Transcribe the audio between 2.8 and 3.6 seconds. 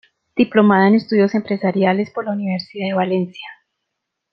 de Valencia.